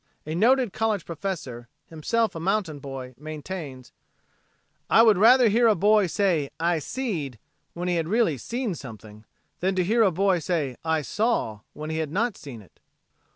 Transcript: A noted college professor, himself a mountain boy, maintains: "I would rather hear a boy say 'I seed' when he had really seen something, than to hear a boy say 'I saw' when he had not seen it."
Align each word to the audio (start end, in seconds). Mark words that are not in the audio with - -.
A 0.25 0.33
noted 0.33 0.73
college 0.73 1.05
professor, 1.05 1.67
himself 1.85 2.33
a 2.33 2.39
mountain 2.39 2.79
boy, 2.79 3.13
maintains: 3.19 3.91
"I 4.89 5.03
would 5.03 5.15
rather 5.19 5.47
hear 5.47 5.67
a 5.67 5.75
boy 5.75 6.07
say 6.07 6.49
'I 6.59 6.79
seed' 6.79 7.37
when 7.75 7.87
he 7.87 7.97
had 7.97 8.07
really 8.07 8.39
seen 8.39 8.73
something, 8.73 9.25
than 9.59 9.75
to 9.75 9.83
hear 9.83 10.01
a 10.01 10.09
boy 10.09 10.39
say 10.39 10.75
'I 10.83 11.03
saw' 11.03 11.59
when 11.73 11.91
he 11.91 11.97
had 11.97 12.11
not 12.11 12.35
seen 12.35 12.63
it." 12.63 12.79